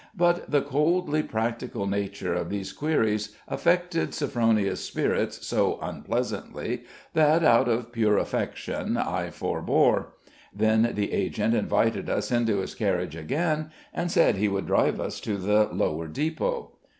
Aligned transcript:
But 0.17 0.49
the 0.49 0.63
coldly 0.63 1.21
practical 1.21 1.85
nature 1.85 2.33
of 2.33 2.49
these 2.49 2.73
queries 2.73 3.37
affected 3.47 4.15
Sophronia's 4.15 4.83
spirits 4.83 5.45
so 5.45 5.77
unpleasantly, 5.79 6.85
that, 7.13 7.43
out 7.43 7.67
of 7.67 7.91
pure 7.91 8.17
affection, 8.17 8.97
I 8.97 9.29
forebore. 9.29 10.13
Then 10.51 10.93
the 10.95 11.13
agent 11.13 11.53
invited 11.53 12.09
us 12.09 12.31
into 12.31 12.61
his 12.61 12.73
carriage 12.73 13.15
again, 13.15 13.69
and 13.93 14.09
said 14.11 14.37
he 14.37 14.47
would 14.47 14.65
drive 14.65 14.99
us 14.99 15.19
to 15.21 15.37
the 15.37 15.65
lower 15.65 16.07
depot. 16.07 16.71